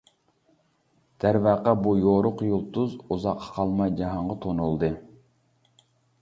[1.25, 4.91] دەرۋەقە بۇ يورۇق يۇلتۇز ئۇزاققا قالماي جاھانغا تونۇلدى.